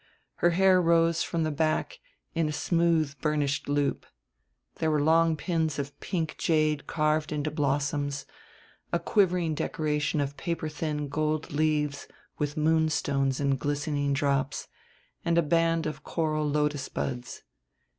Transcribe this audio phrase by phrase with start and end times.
[0.37, 1.99] Her hair rose from the back
[2.33, 4.07] in a smooth burnished loop.
[4.77, 8.25] There were long pins of pink jade carved into blossoms,
[8.91, 12.07] a quivering decoration of paper thin gold leaves
[12.39, 14.67] with moonstones in glistening drops,
[15.23, 17.43] and a band of coral lotus buds.